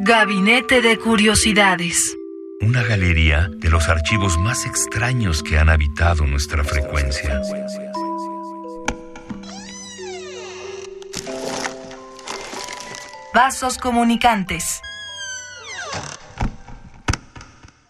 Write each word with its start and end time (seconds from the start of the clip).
Gabinete 0.00 0.80
de 0.80 0.96
Curiosidades. 0.96 2.16
Una 2.60 2.84
galería 2.84 3.50
de 3.56 3.68
los 3.68 3.88
archivos 3.88 4.38
más 4.38 4.64
extraños 4.64 5.42
que 5.42 5.58
han 5.58 5.68
habitado 5.68 6.24
nuestra 6.24 6.62
frecuencia. 6.62 7.42
Vasos 13.34 13.76
comunicantes. 13.78 14.80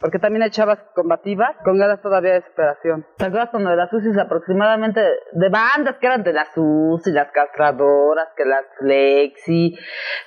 Porque 0.09 0.21
también 0.21 0.43
hay 0.43 0.48
chavas 0.48 0.79
combativas 0.95 1.51
con 1.62 1.77
ganas 1.77 2.01
todavía 2.01 2.30
de 2.30 2.37
desesperación. 2.37 3.05
¿Te 3.19 3.27
acuerdas 3.27 3.51
cuando 3.51 3.69
de 3.69 3.77
las 3.77 3.93
UCIs 3.93 4.17
aproximadamente 4.17 5.03
de 5.33 5.48
bandas 5.51 5.97
que 6.01 6.07
eran 6.07 6.23
de 6.23 6.33
las 6.33 6.48
UCI, 6.57 7.12
las 7.12 7.31
castradoras, 7.31 8.29
que 8.34 8.47
las 8.47 8.65
Flexi 8.79 9.77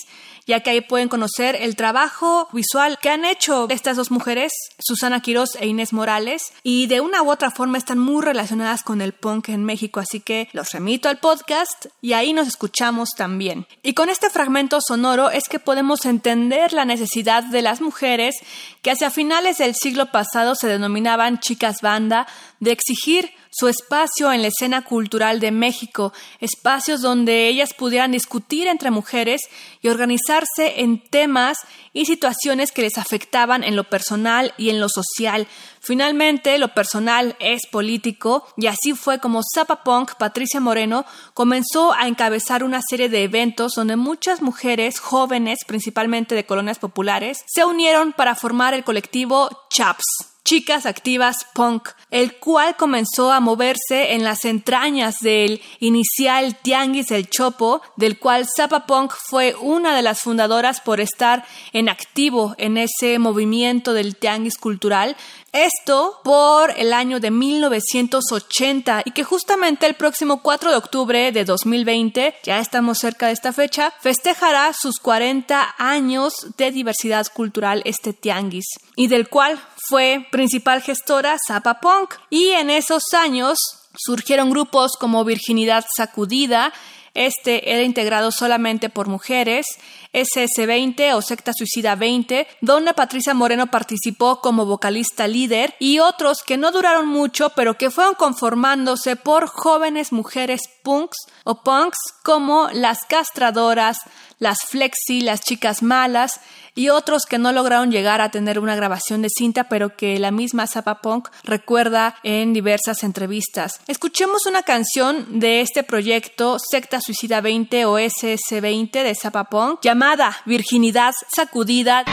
ya 0.46 0.60
que 0.60 0.70
ahí 0.70 0.80
pueden 0.80 1.08
conocer 1.08 1.56
el 1.56 1.76
trabajo 1.76 2.48
visual 2.52 2.98
que 3.00 3.10
han 3.10 3.24
hecho 3.24 3.66
estas 3.70 3.96
dos 3.96 4.10
mujeres, 4.10 4.52
Susana 4.78 5.20
Quiroz 5.20 5.56
e 5.60 5.66
Inés 5.66 5.92
Morales, 5.92 6.52
y 6.62 6.86
de 6.86 7.00
una 7.00 7.22
u 7.22 7.30
otra 7.30 7.50
forma 7.50 7.78
están 7.78 7.98
muy 7.98 8.22
relacionadas 8.22 8.82
con 8.82 9.00
el 9.00 9.12
punk 9.12 9.48
en 9.48 9.64
México, 9.64 10.00
así 10.00 10.20
que 10.20 10.48
los 10.52 10.72
remito 10.72 11.08
al 11.08 11.18
podcast 11.18 11.86
y 12.00 12.12
ahí 12.12 12.32
nos 12.32 12.48
escuchamos 12.48 13.10
también. 13.16 13.66
Y 13.82 13.94
con 13.94 14.08
este 14.08 14.30
fragmento 14.30 14.80
sonoro 14.80 15.30
es 15.30 15.48
que 15.48 15.58
podemos 15.58 16.04
entender 16.04 16.72
la 16.72 16.84
necesidad 16.84 17.44
de 17.44 17.62
las 17.62 17.80
mujeres 17.80 18.36
que 18.82 18.90
hacia 18.90 19.10
finales 19.10 19.58
del 19.58 19.74
siglo 19.74 20.10
pasado 20.10 20.54
se 20.54 20.68
denominaban 20.68 21.40
chicas 21.40 21.80
banda 21.80 22.26
de 22.60 22.72
exigir 22.72 23.32
su 23.56 23.68
espacio 23.68 24.32
en 24.32 24.42
la 24.42 24.48
escena 24.48 24.82
cultural 24.82 25.38
de 25.38 25.52
México, 25.52 26.12
espacios 26.40 27.02
donde 27.02 27.46
ellas 27.46 27.72
pudieran 27.72 28.10
discutir 28.10 28.66
entre 28.66 28.90
mujeres 28.90 29.42
y 29.80 29.88
organizarse 29.88 30.80
en 30.80 30.98
temas 30.98 31.58
y 31.92 32.06
situaciones 32.06 32.72
que 32.72 32.82
les 32.82 32.98
afectaban 32.98 33.62
en 33.62 33.76
lo 33.76 33.84
personal 33.84 34.52
y 34.58 34.70
en 34.70 34.80
lo 34.80 34.88
social. 34.88 35.46
Finalmente, 35.80 36.58
lo 36.58 36.74
personal 36.74 37.36
es 37.38 37.60
político 37.70 38.44
y 38.56 38.66
así 38.66 38.92
fue 38.94 39.20
como 39.20 39.42
Zappa 39.54 39.84
Punk 39.84 40.14
Patricia 40.18 40.58
Moreno 40.58 41.06
comenzó 41.32 41.92
a 41.92 42.08
encabezar 42.08 42.64
una 42.64 42.82
serie 42.82 43.08
de 43.08 43.22
eventos 43.22 43.74
donde 43.74 43.94
muchas 43.94 44.42
mujeres 44.42 44.98
jóvenes, 44.98 45.60
principalmente 45.64 46.34
de 46.34 46.44
colonias 46.44 46.80
populares, 46.80 47.44
se 47.46 47.64
unieron 47.64 48.12
para 48.12 48.34
formar 48.34 48.74
el 48.74 48.82
colectivo 48.82 49.48
CHAPS. 49.70 50.33
Chicas 50.46 50.84
Activas 50.84 51.46
Punk, 51.54 51.88
el 52.10 52.36
cual 52.36 52.76
comenzó 52.76 53.32
a 53.32 53.40
moverse 53.40 54.12
en 54.12 54.24
las 54.24 54.44
entrañas 54.44 55.16
del 55.20 55.62
inicial 55.80 56.54
Tianguis 56.56 57.06
del 57.06 57.30
Chopo, 57.30 57.80
del 57.96 58.18
cual 58.18 58.46
Zappa 58.54 58.84
Punk 58.84 59.14
fue 59.30 59.54
una 59.58 59.96
de 59.96 60.02
las 60.02 60.20
fundadoras 60.20 60.82
por 60.82 61.00
estar 61.00 61.46
en 61.72 61.88
activo 61.88 62.54
en 62.58 62.76
ese 62.76 63.18
movimiento 63.18 63.94
del 63.94 64.16
Tianguis 64.16 64.58
cultural, 64.58 65.16
esto 65.54 66.20
por 66.24 66.72
el 66.76 66.92
año 66.92 67.20
de 67.20 67.30
1980 67.30 69.02
y 69.04 69.12
que 69.12 69.22
justamente 69.22 69.86
el 69.86 69.94
próximo 69.94 70.42
4 70.42 70.70
de 70.72 70.76
octubre 70.76 71.32
de 71.32 71.44
2020, 71.44 72.34
ya 72.42 72.58
estamos 72.58 72.98
cerca 72.98 73.28
de 73.28 73.32
esta 73.32 73.52
fecha, 73.52 73.94
festejará 74.00 74.72
sus 74.72 74.98
40 74.98 75.76
años 75.78 76.48
de 76.58 76.72
diversidad 76.72 77.28
cultural 77.32 77.82
este 77.84 78.12
tianguis 78.12 78.66
y 78.96 79.06
del 79.06 79.28
cual 79.28 79.62
fue 79.88 80.26
principal 80.34 80.82
gestora 80.82 81.36
Zappa 81.46 81.74
Punk. 81.74 82.16
Y 82.28 82.48
en 82.48 82.68
esos 82.68 83.04
años 83.12 83.56
surgieron 83.94 84.50
grupos 84.50 84.96
como 84.98 85.24
Virginidad 85.24 85.84
Sacudida, 85.96 86.72
este 87.14 87.72
era 87.72 87.84
integrado 87.84 88.32
solamente 88.32 88.90
por 88.90 89.06
mujeres, 89.06 89.64
SS20 90.12 91.14
o 91.14 91.22
Secta 91.22 91.52
Suicida 91.56 91.94
20, 91.94 92.48
donde 92.60 92.94
Patricia 92.94 93.32
Moreno 93.32 93.68
participó 93.68 94.40
como 94.40 94.66
vocalista 94.66 95.28
líder, 95.28 95.76
y 95.78 96.00
otros 96.00 96.42
que 96.44 96.56
no 96.56 96.72
duraron 96.72 97.06
mucho, 97.06 97.50
pero 97.50 97.78
que 97.78 97.92
fueron 97.92 98.16
conformándose 98.16 99.14
por 99.14 99.46
jóvenes 99.46 100.10
mujeres 100.10 100.62
punks 100.84 101.16
o 101.42 101.62
punks 101.64 101.98
como 102.22 102.68
las 102.72 103.04
castradoras, 103.06 103.98
las 104.38 104.60
flexi, 104.68 105.20
las 105.20 105.40
chicas 105.40 105.82
malas, 105.82 106.40
y 106.76 106.88
otros 106.88 107.24
que 107.24 107.38
no 107.38 107.52
lograron 107.52 107.90
llegar 107.90 108.20
a 108.20 108.30
tener 108.30 108.58
una 108.58 108.74
grabación 108.74 109.22
de 109.22 109.28
cinta, 109.28 109.68
pero 109.68 109.96
que 109.96 110.18
la 110.18 110.30
misma 110.30 110.66
Zappa 110.66 111.00
Punk 111.00 111.28
recuerda 111.44 112.16
en 112.22 112.52
diversas 112.52 113.04
entrevistas. 113.04 113.80
Escuchemos 113.86 114.46
una 114.46 114.62
canción 114.62 115.40
de 115.40 115.60
este 115.60 115.82
proyecto 115.82 116.58
Secta 116.58 117.00
Suicida 117.00 117.40
20 117.40 117.86
o 117.86 117.98
SS20 117.98 118.90
de 118.90 119.14
Zappa 119.14 119.44
Punk 119.44 119.80
llamada 119.82 120.36
Virginidad 120.46 121.12
Sacudida. 121.28 122.04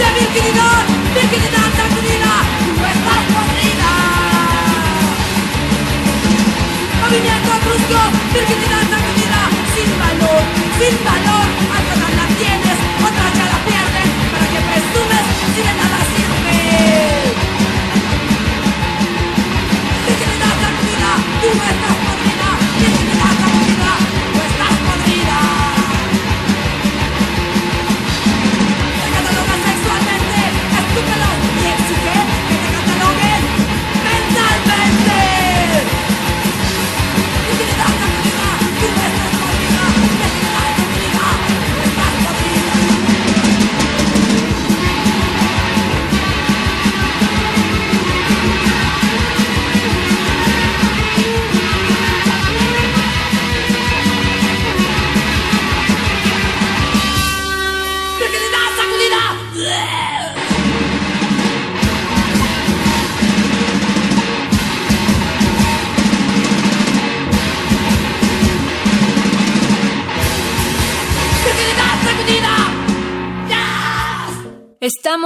pinche 0.00 0.20
virginidad, 0.20 0.86
virginidad 1.14 1.68
sanguínea, 1.76 2.34
no 2.76 2.86
está 2.86 3.16
podrida. 3.34 3.92
Movimiento 7.02 7.50
brusco, 7.64 8.00
virginidad 8.32 8.84
sanguínea, 8.88 9.42
sin 9.74 9.90
valor, 9.98 10.42
sin 10.78 10.96
valor, 11.04 11.46
al 11.76 12.16
la 12.16 12.26
tienes 12.38 12.79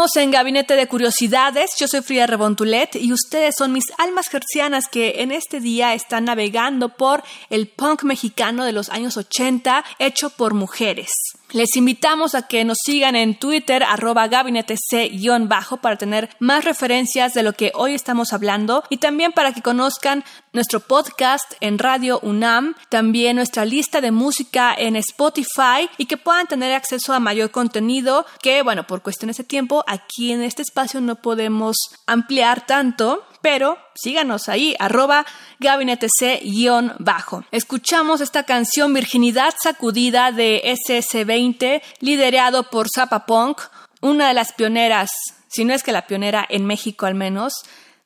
Estamos 0.04 0.22
en 0.22 0.32
Gabinete 0.32 0.76
de 0.76 0.86
Curiosidades. 0.86 1.70
Yo 1.78 1.88
soy 1.88 2.02
Frida 2.02 2.26
Rebontulet 2.26 2.94
y 2.96 3.10
ustedes 3.10 3.54
son 3.56 3.72
mis 3.72 3.84
almas 3.96 4.28
gercianas 4.28 4.86
que 4.86 5.22
en 5.22 5.32
este 5.32 5.60
día 5.60 5.94
están 5.94 6.26
navegando 6.26 6.90
por 6.90 7.24
el 7.48 7.68
punk 7.68 8.02
mexicano 8.02 8.66
de 8.66 8.72
los 8.72 8.90
años 8.90 9.16
80 9.16 9.82
hecho 9.98 10.28
por 10.28 10.52
mujeres. 10.52 11.08
Les 11.54 11.76
invitamos 11.76 12.34
a 12.34 12.48
que 12.48 12.64
nos 12.64 12.78
sigan 12.84 13.14
en 13.14 13.38
Twitter, 13.38 13.84
arroba 13.84 14.26
gabinete 14.26 14.74
C-bajo, 14.76 15.76
para 15.76 15.96
tener 15.96 16.28
más 16.40 16.64
referencias 16.64 17.32
de 17.32 17.44
lo 17.44 17.52
que 17.52 17.70
hoy 17.76 17.94
estamos 17.94 18.32
hablando 18.32 18.82
y 18.90 18.96
también 18.96 19.30
para 19.30 19.52
que 19.52 19.62
conozcan 19.62 20.24
nuestro 20.52 20.80
podcast 20.80 21.54
en 21.60 21.78
Radio 21.78 22.18
UNAM, 22.24 22.74
también 22.88 23.36
nuestra 23.36 23.64
lista 23.64 24.00
de 24.00 24.10
música 24.10 24.74
en 24.76 24.96
Spotify 24.96 25.88
y 25.96 26.06
que 26.06 26.16
puedan 26.16 26.48
tener 26.48 26.72
acceso 26.72 27.12
a 27.12 27.20
mayor 27.20 27.52
contenido 27.52 28.26
que, 28.42 28.62
bueno, 28.62 28.84
por 28.88 29.02
cuestiones 29.02 29.36
de 29.36 29.44
tiempo, 29.44 29.84
aquí 29.94 30.32
en 30.32 30.42
este 30.42 30.62
espacio 30.62 31.00
no 31.00 31.16
podemos 31.16 31.76
ampliar 32.06 32.66
tanto, 32.66 33.24
pero 33.40 33.78
síganos 33.94 34.48
ahí, 34.48 34.74
arroba 34.78 35.24
gabinete 35.58 36.08
C-bajo. 36.18 37.44
Escuchamos 37.50 38.20
esta 38.20 38.44
canción 38.44 38.92
Virginidad 38.92 39.54
Sacudida 39.62 40.32
de 40.32 40.62
SS20, 40.64 41.82
liderado 42.00 42.70
por 42.70 42.88
Zappa 42.94 43.26
Punk, 43.26 43.60
una 44.00 44.28
de 44.28 44.34
las 44.34 44.52
pioneras, 44.52 45.10
si 45.48 45.64
no 45.64 45.72
es 45.72 45.82
que 45.82 45.92
la 45.92 46.06
pionera 46.06 46.46
en 46.48 46.66
México 46.66 47.06
al 47.06 47.14
menos, 47.14 47.52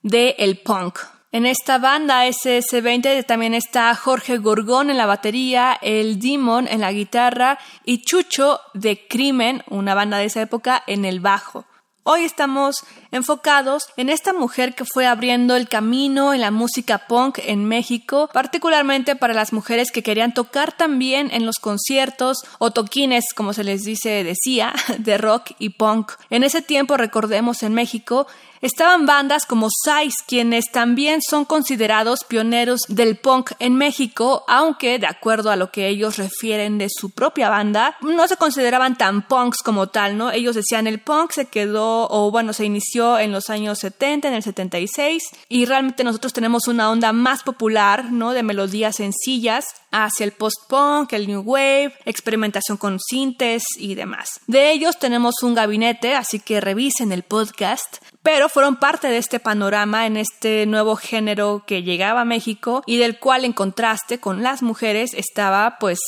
de 0.03 0.37
el 0.39 0.59
punk. 0.59 0.99
En 1.31 1.45
esta 1.45 1.77
banda 1.77 2.27
SS20 2.27 3.27
también 3.27 3.53
está 3.53 3.95
Jorge 3.95 4.39
Gorgón 4.39 4.89
en 4.89 4.97
la 4.97 5.05
batería, 5.05 5.79
El 5.83 6.19
Demon 6.19 6.67
en 6.67 6.81
la 6.81 6.91
guitarra 6.91 7.59
y 7.85 8.03
Chucho 8.03 8.61
de 8.73 9.07
Crimen, 9.07 9.63
una 9.69 9.95
banda 9.95 10.17
de 10.17 10.25
esa 10.25 10.41
época, 10.41 10.83
en 10.87 11.05
el 11.05 11.21
bajo. 11.21 11.67
Hoy 12.11 12.25
estamos 12.25 12.87
enfocados 13.11 13.83
en 13.99 14.09
esta 14.09 14.33
mujer 14.33 14.75
que 14.75 14.87
fue 14.87 15.07
abriendo 15.07 15.57
el 15.57 15.69
camino 15.69 16.33
en 16.33 16.41
la 16.41 16.51
música 16.51 17.07
punk 17.07 17.39
en 17.43 17.67
México, 17.67 18.31
particularmente 18.33 19.15
para 19.15 19.35
las 19.35 19.53
mujeres 19.53 19.93
que 19.93 20.03
querían 20.03 20.33
tocar 20.33 20.75
también 20.75 21.29
en 21.31 21.45
los 21.45 21.57
conciertos 21.57 22.39
o 22.59 22.71
toquines, 22.71 23.35
como 23.35 23.53
se 23.53 23.63
les 23.63 23.83
dice, 23.83 24.25
decía, 24.25 24.73
de 24.99 25.19
rock 25.19 25.51
y 25.59 25.69
punk. 25.69 26.13
En 26.31 26.45
ese 26.45 26.63
tiempo, 26.63 26.97
recordemos, 26.97 27.63
en 27.63 27.75
México 27.75 28.27
estaban 28.61 29.07
bandas 29.07 29.47
como 29.47 29.69
Sais, 29.71 30.15
quienes 30.27 30.71
también 30.71 31.21
son 31.23 31.45
considerados 31.45 32.25
pioneros 32.25 32.81
del 32.89 33.17
punk 33.17 33.53
en 33.59 33.77
México, 33.77 34.45
aunque 34.49 34.99
de 34.99 35.07
acuerdo 35.07 35.51
a 35.51 35.57
lo 35.57 35.71
que 35.71 35.89
ellos 35.89 36.17
refieren 36.17 36.79
de 36.79 36.89
su 36.91 37.11
propia 37.11 37.49
banda, 37.49 37.97
no 38.01 38.27
se 38.29 38.37
consideraban 38.37 38.97
tan 38.97 39.27
punks 39.27 39.63
como 39.63 39.89
tal, 39.89 40.17
¿no? 40.17 40.31
Ellos 40.31 40.55
decían 40.55 40.87
el 40.87 41.01
punk 41.01 41.33
se 41.33 41.47
quedó 41.47 42.09
o 42.09 42.31
bueno, 42.31 42.53
se 42.53 42.65
inició 42.65 43.19
en 43.19 43.33
los 43.33 43.51
años 43.51 43.79
70, 43.79 44.29
en 44.29 44.35
el 44.35 44.43
76, 44.43 45.23
y 45.49 45.65
realmente 45.65 46.05
nosotros 46.05 46.33
tenemos 46.33 46.69
una 46.69 46.91
onda 46.91 47.13
más 47.13 47.43
popular, 47.43 48.13
¿no? 48.13 48.33
De 48.33 48.43
melodías 48.43 48.97
sencillas 48.97 49.65
hacia 49.91 50.25
el 50.25 50.33
post-punk, 50.33 51.13
el 51.13 51.27
new 51.27 51.41
wave, 51.41 51.95
experimentación 52.05 52.77
con 52.77 52.99
sintes 53.01 53.63
y 53.79 53.95
demás. 53.95 54.41
De 54.47 54.73
ellos 54.73 54.99
tenemos 54.99 55.43
un 55.43 55.55
gabinete, 55.55 56.15
así 56.15 56.41
que 56.41 56.61
revisen 56.61 57.13
el 57.13 57.23
podcast, 57.23 57.99
pero 58.23 58.49
fueron 58.49 58.77
parte 58.77 59.09
de 59.09 59.19
este 59.19 59.41
panorama 59.41 60.07
en 60.07 60.17
este 60.17 60.67
nuevo 60.67 60.97
género 60.97 61.65
que 61.67 61.83
llegaba 61.83 62.23
a 62.23 62.27
México 62.27 62.83
y 62.87 62.99
del 62.99 63.19
cual 63.19 63.45
en 63.45 63.53
contraste 63.53 64.19
con 64.19 64.43
las 64.43 64.63
mujeres 64.63 65.15
estaba 65.15 65.79
pues 65.79 65.99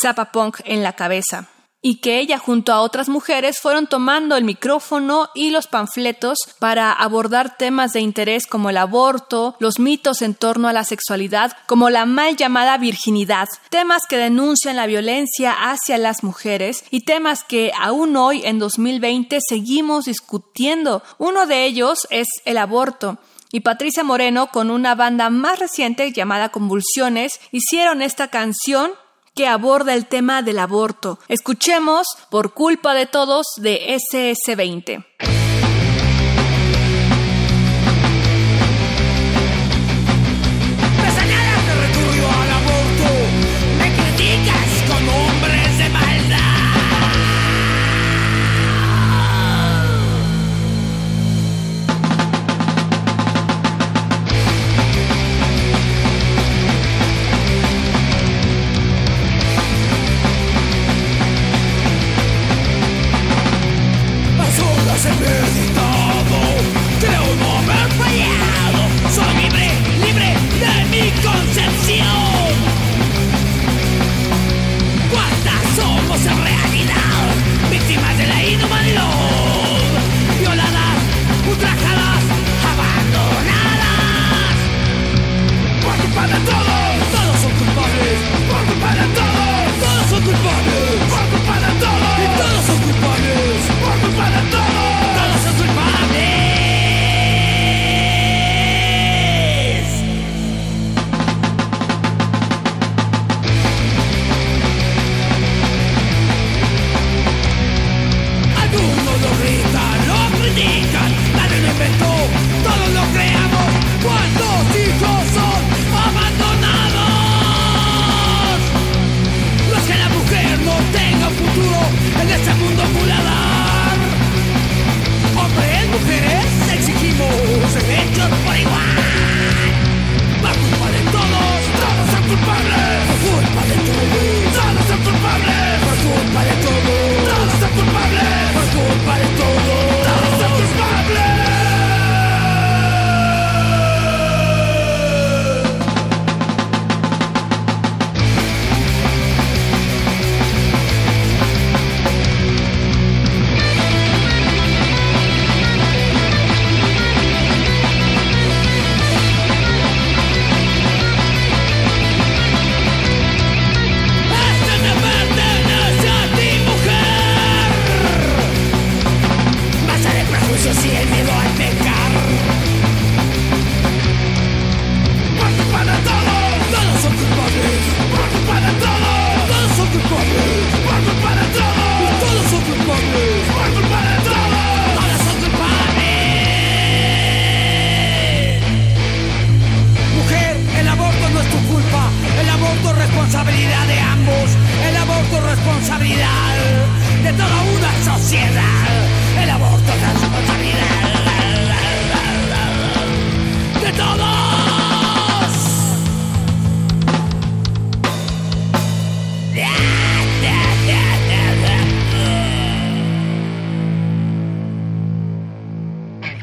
Zappa 0.00 0.32
Punk 0.32 0.60
en 0.64 0.82
la 0.82 0.94
cabeza 0.94 1.48
y 1.82 2.00
que 2.00 2.18
ella 2.18 2.38
junto 2.38 2.72
a 2.72 2.80
otras 2.80 3.08
mujeres 3.08 3.58
fueron 3.60 3.86
tomando 3.86 4.36
el 4.36 4.44
micrófono 4.44 5.30
y 5.34 5.50
los 5.50 5.66
panfletos 5.66 6.38
para 6.58 6.92
abordar 6.92 7.56
temas 7.56 7.92
de 7.92 8.00
interés 8.00 8.46
como 8.46 8.70
el 8.70 8.76
aborto, 8.76 9.56
los 9.60 9.78
mitos 9.78 10.22
en 10.22 10.34
torno 10.34 10.68
a 10.68 10.72
la 10.72 10.84
sexualidad, 10.84 11.56
como 11.66 11.90
la 11.90 12.04
mal 12.04 12.36
llamada 12.36 12.76
virginidad, 12.78 13.48
temas 13.70 14.02
que 14.08 14.16
denuncian 14.16 14.76
la 14.76 14.86
violencia 14.86 15.52
hacia 15.70 15.96
las 15.98 16.24
mujeres 16.24 16.84
y 16.90 17.02
temas 17.02 17.44
que 17.44 17.72
aún 17.78 18.16
hoy 18.16 18.42
en 18.44 18.58
2020 18.58 19.38
seguimos 19.48 20.06
discutiendo. 20.06 21.02
Uno 21.18 21.46
de 21.46 21.66
ellos 21.66 22.06
es 22.10 22.26
el 22.44 22.58
aborto. 22.58 23.18
Y 23.52 23.60
Patricia 23.60 24.02
Moreno, 24.02 24.48
con 24.48 24.70
una 24.70 24.94
banda 24.94 25.30
más 25.30 25.58
reciente 25.58 26.10
llamada 26.12 26.48
Convulsiones, 26.48 27.40
hicieron 27.52 28.02
esta 28.02 28.28
canción 28.28 28.90
que 29.36 29.46
aborda 29.46 29.94
el 29.94 30.06
tema 30.06 30.42
del 30.42 30.58
aborto. 30.58 31.20
Escuchemos 31.28 32.06
Por 32.30 32.54
culpa 32.54 32.94
de 32.94 33.06
todos 33.06 33.46
de 33.58 33.96
SS20. 33.96 35.35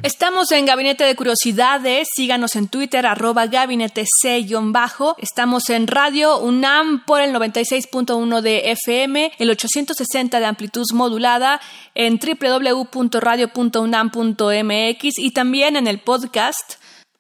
Estamos 0.04 0.52
en 0.52 0.66
Gabinete 0.66 1.06
de 1.06 1.16
Curiosidades. 1.16 2.10
Síganos 2.14 2.58
en 2.58 2.68
Twitter, 2.68 3.06
arroba 3.06 3.48
gabinete 3.48 4.04
C-bajo. 4.22 5.16
Estamos 5.18 5.70
en 5.70 5.88
Radio 5.88 6.40
UNAM 6.40 7.06
por 7.06 7.22
el 7.22 7.34
96.1 7.34 8.42
de 8.42 8.72
FM, 8.72 9.32
el 9.40 9.50
860 9.50 10.42
de 10.42 10.46
amplitud 10.46 10.84
modulada, 10.94 11.62
en 11.96 12.20
www.radio.unam.mx 12.20 15.20
y 15.20 15.32
también 15.32 15.78
en 15.78 15.88
el 15.88 16.02
podcast 16.02 16.74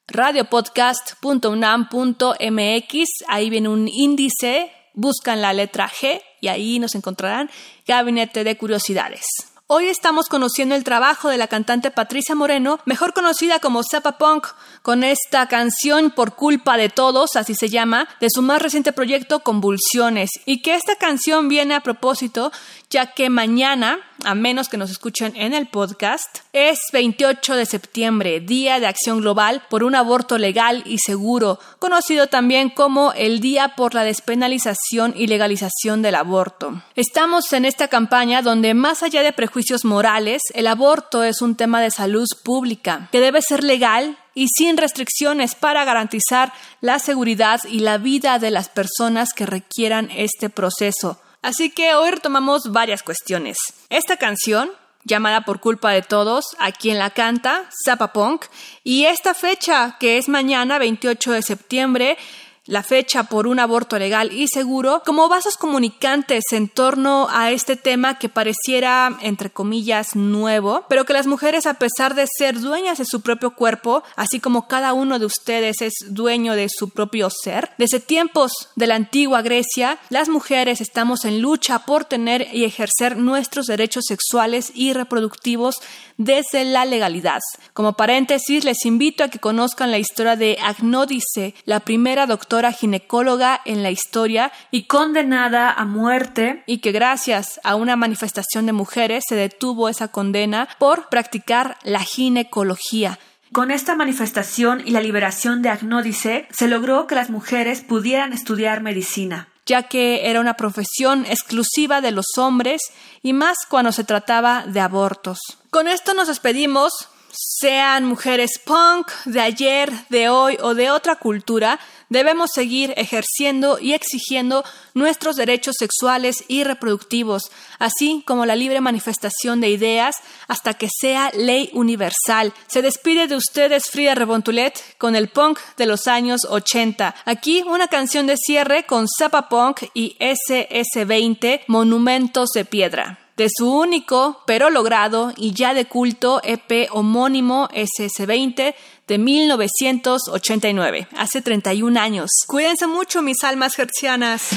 radiopodcast.unam.mx. 0.08 3.08
Ahí 3.30 3.50
viene 3.50 3.70
un 3.70 3.88
índice, 3.88 4.74
buscan 4.94 5.42
la 5.42 5.54
letra 5.54 5.90
G 5.90 6.22
y 6.42 6.50
ahí 6.50 6.80
nos 6.80 6.96
encontrarán 6.96 7.50
Gabinete 7.88 8.44
de 8.44 8.58
Curiosidades. 8.58 9.53
Hoy 9.76 9.90
estamos 9.90 10.30
conociendo 10.30 10.76
el 10.76 10.84
trabajo 10.84 11.30
de 11.30 11.40
la 11.40 11.48
cantante 11.48 11.90
Patricia 11.90 12.36
Moreno, 12.36 12.80
mejor 12.86 13.12
conocida 13.12 13.58
como 13.58 13.82
Zappa 13.82 14.20
Punk, 14.20 14.46
con 14.84 15.04
esta 15.04 15.48
canción 15.48 16.12
Por 16.12 16.36
culpa 16.36 16.78
de 16.78 16.90
todos, 16.90 17.36
así 17.36 17.56
se 17.56 17.70
llama, 17.70 18.08
de 18.22 18.28
su 18.30 18.44
más 18.44 18.62
reciente 18.62 18.92
proyecto 18.92 19.40
Convulsiones, 19.40 20.30
y 20.46 20.62
que 20.62 20.76
esta 20.76 20.96
canción 20.98 21.48
viene 21.48 21.74
a 21.74 21.82
propósito 21.82 22.52
ya 22.94 23.08
que 23.08 23.30
mañana, 23.30 24.00
a 24.24 24.36
menos 24.36 24.70
que 24.70 24.78
nos 24.78 24.92
escuchen 24.92 25.34
en 25.36 25.54
el 25.54 25.68
podcast, 25.68 26.40
es 26.54 26.80
28 26.94 27.56
de 27.56 27.66
septiembre, 27.66 28.40
Día 28.40 28.80
de 28.80 28.86
Acción 28.86 29.20
Global 29.22 29.64
por 29.68 29.84
un 29.84 29.96
aborto 29.96 30.38
legal 30.38 30.84
y 30.86 31.00
seguro, 31.00 31.60
conocido 31.80 32.28
también 32.28 32.70
como 32.70 33.12
el 33.14 33.40
Día 33.40 33.74
por 33.76 33.96
la 33.96 34.04
Despenalización 34.04 35.14
y 35.18 35.26
Legalización 35.26 36.04
del 36.04 36.16
Aborto. 36.16 36.84
Estamos 36.96 37.52
en 37.54 37.66
esta 37.66 37.88
campaña 37.88 38.44
donde 38.44 38.76
más 38.76 39.02
allá 39.02 39.24
de 39.24 39.34
prejuicios 39.34 39.86
morales, 39.86 40.44
el 40.54 40.68
aborto 40.68 41.24
es 41.24 41.42
un 41.42 41.56
tema 41.56 41.82
de 41.82 41.90
salud 41.90 42.28
pública, 42.44 43.10
que 43.12 43.20
debe 43.20 43.42
ser 43.42 43.64
legal 43.64 44.20
y 44.36 44.48
sin 44.56 44.78
restricciones 44.78 45.56
para 45.56 45.84
garantizar 45.84 46.54
la 46.80 47.00
seguridad 47.00 47.62
y 47.68 47.80
la 47.80 47.98
vida 47.98 48.38
de 48.38 48.52
las 48.52 48.70
personas 48.70 49.34
que 49.34 49.48
requieran 49.48 50.10
este 50.12 50.50
proceso. 50.50 51.20
Así 51.44 51.70
que 51.70 51.94
hoy 51.94 52.10
retomamos 52.10 52.72
varias 52.72 53.04
cuestiones. 53.04 53.58
Esta 53.90 54.16
canción, 54.16 54.72
llamada 55.04 55.42
Por 55.42 55.60
culpa 55.60 55.92
de 55.92 56.02
todos, 56.02 56.56
a 56.58 56.72
quien 56.72 56.98
la 56.98 57.10
canta, 57.10 57.70
Zappa 57.86 58.14
Punk, 58.14 58.46
y 58.86 59.06
esta 59.06 59.34
fecha, 59.34 59.98
que 60.00 60.18
es 60.18 60.30
mañana, 60.30 60.80
28 60.80 61.34
de 61.34 61.42
septiembre, 61.42 62.18
la 62.66 62.82
fecha 62.82 63.24
por 63.24 63.48
un 63.48 63.60
aborto 63.60 64.00
legal 64.00 64.32
y 64.32 64.48
seguro 64.48 65.04
como 65.06 65.28
vasos 65.28 65.58
comunicantes 65.58 66.46
en 66.52 66.70
torno 66.70 67.28
a 67.30 67.52
este 67.52 67.76
tema 67.76 68.18
que 68.18 68.30
pareciera, 68.30 69.18
entre 69.22 69.50
comillas, 69.50 70.16
nuevo, 70.16 70.86
pero 70.88 71.04
que 71.06 71.12
las 71.12 71.28
mujeres, 71.28 71.66
a 71.66 71.74
pesar 71.74 72.16
de 72.16 72.26
ser 72.26 72.62
dueñas 72.62 73.00
de 73.00 73.06
su 73.06 73.22
propio 73.22 73.54
cuerpo, 73.56 74.04
así 74.16 74.40
como 74.40 74.68
cada 74.70 74.94
uno 74.94 75.20
de 75.20 75.26
ustedes 75.26 75.82
es 75.82 75.94
dueño 76.08 76.56
de 76.56 76.70
su 76.70 76.90
propio 76.90 77.30
ser, 77.30 77.72
desde 77.78 78.00
tiempos 78.00 78.70
de 78.76 78.88
la 78.88 78.96
antigua 78.96 79.42
Grecia, 79.42 80.00
las 80.10 80.30
mujeres 80.30 80.80
estamos 80.80 81.26
en 81.26 81.42
lucha 81.42 81.80
por 81.80 82.06
tener 82.06 82.48
y 82.54 82.64
ejercer 82.64 83.18
nuestros 83.18 83.66
derechos 83.66 84.06
sexuales 84.08 84.72
y 84.74 84.94
reproductivos 84.94 85.76
desde 86.18 86.64
la 86.64 86.86
legalidad. 86.86 87.42
Como 87.74 87.94
paréntesis, 87.94 88.64
les 88.64 88.86
invito 88.86 89.24
a 89.24 89.28
que 89.28 89.40
conozcan 89.40 89.92
la 89.92 89.98
historia 89.98 90.38
de 90.38 90.58
Agnódice, 90.62 91.56
la 91.66 91.82
primera 91.82 92.26
doctora 92.26 92.53
ginecóloga 92.72 93.62
en 93.66 93.84
la 93.84 93.92
historia 93.92 94.52
y 94.72 94.84
condenada 94.84 95.72
a 95.72 95.86
muerte, 95.86 96.64
y 96.66 96.80
que 96.80 96.92
gracias 96.92 97.60
a 97.64 97.76
una 97.76 97.96
manifestación 97.96 98.66
de 98.66 98.74
mujeres 98.74 99.24
se 99.28 99.36
detuvo 99.36 99.90
esa 99.90 100.10
condena 100.10 100.70
por 100.80 101.10
practicar 101.10 101.78
la 101.84 102.02
ginecología. 102.02 103.20
Con 103.52 103.72
esta 103.72 103.96
manifestación 103.96 104.82
y 104.86 104.92
la 104.92 105.02
liberación 105.02 105.62
de 105.62 105.70
Agnódice, 105.70 106.48
se 106.52 106.68
logró 106.68 107.08
que 107.08 107.16
las 107.16 107.30
mujeres 107.30 107.82
pudieran 107.82 108.34
estudiar 108.34 108.82
medicina 108.82 109.50
ya 109.66 109.84
que 109.84 110.30
era 110.30 110.42
una 110.42 110.56
profesión 110.56 111.26
exclusiva 111.26 112.02
de 112.02 112.12
los 112.12 112.38
hombres 112.38 112.82
y 113.22 113.34
más 113.34 113.58
cuando 113.70 113.92
se 113.92 114.04
trataba 114.04 114.66
de 114.68 114.80
abortos. 114.80 115.40
Con 115.70 115.88
esto 115.88 116.14
nos 116.14 116.28
despedimos. 116.28 117.10
Sean 117.36 118.06
mujeres 118.06 118.60
punk 118.64 119.12
de 119.26 119.42
ayer, 119.42 119.92
de 120.10 120.30
hoy 120.30 120.56
o 120.62 120.76
de 120.76 120.92
otra 120.92 121.16
cultura, 121.16 121.80
debemos 122.10 122.52
seguir 122.54 122.94
ejerciendo 122.96 123.80
y 123.80 123.94
exigiendo 123.94 124.64
nuestros 124.94 125.36
derechos 125.36 125.76
sexuales 125.80 126.44
y 126.48 126.64
reproductivos, 126.64 127.52
así 127.80 128.24
como 128.28 128.46
la 128.46 128.56
libre 128.56 128.82
manifestación 128.82 129.62
de 129.62 129.70
ideas 129.70 130.18
hasta 130.48 130.76
que 130.76 130.90
sea 130.96 131.32
ley 131.32 131.72
universal. 131.74 132.54
Se 132.68 132.84
despide 132.84 133.28
de 133.28 133.36
ustedes 133.36 133.90
Frida 133.90 134.14
Rebontulet 134.14 134.80
con 135.00 135.16
el 135.16 135.30
punk 135.30 135.58
de 135.76 135.88
los 135.88 136.08
años 136.08 136.42
80. 136.48 137.16
Aquí 137.26 137.64
una 137.66 137.88
canción 137.88 138.28
de 138.28 138.38
cierre 138.38 138.86
con 138.86 139.08
Zappa 139.08 139.50
Punk 139.50 139.86
y 139.96 140.16
SS20 140.20 141.64
Monumentos 141.68 142.50
de 142.54 142.66
Piedra 142.66 143.23
de 143.38 143.48
su 143.56 143.72
único, 143.72 144.42
pero 144.46 144.70
logrado 144.70 145.34
y 145.36 145.54
ya 145.54 145.74
de 145.74 145.86
culto 145.86 146.42
EP 146.44 146.90
homónimo 146.92 147.68
SS20 147.70 148.76
de 149.08 149.18
1989, 149.18 151.08
hace 151.18 151.42
31 151.42 152.00
años. 152.00 152.30
Cuídense 152.48 152.88
mucho, 152.88 153.22
mis 153.22 153.44
almas 153.44 153.76
gercianas. 153.76 154.50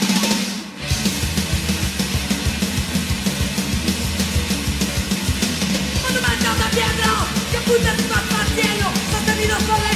Monumentos 6.02 6.58
de 6.58 6.64
piedra 6.76 7.26
que 7.50 7.58
hasta 7.58 8.42
el 8.42 8.62
cielo, 8.62 8.86
sostenidos 9.10 9.62
por 9.64 9.95